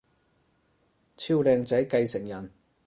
[1.15, 2.51] 超靚仔繼承人